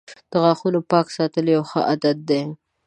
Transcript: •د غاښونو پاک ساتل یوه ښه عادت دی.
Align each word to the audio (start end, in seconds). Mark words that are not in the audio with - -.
•د 0.31 0.33
غاښونو 0.43 0.79
پاک 0.91 1.07
ساتل 1.17 1.45
یوه 1.55 1.65
ښه 1.69 1.81
عادت 1.89 2.17
دی. 2.29 2.41